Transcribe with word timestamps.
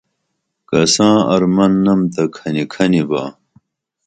کساں 0.69 1.17
ارمن 1.33 1.73
نم 1.83 1.99
تہ 2.13 2.23
کھنی 2.35 2.63
کھنی 2.73 3.01
با 3.09 3.23